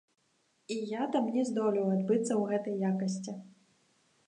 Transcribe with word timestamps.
І 0.75 0.77
я 0.91 1.03
там 1.15 1.25
не 1.35 1.43
здолеў 1.51 1.93
адбыцца 1.97 2.25
ў 2.35 2.41
гэтай 2.51 2.75
якасці. 2.93 3.39